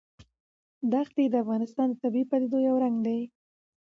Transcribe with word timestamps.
دښتې 0.91 1.23
د 1.29 1.35
افغانستان 1.43 1.87
د 1.91 1.95
طبیعي 2.03 2.25
پدیدو 2.31 2.57
یو 2.67 2.75
رنګ 2.83 2.97
دی. 3.05 3.19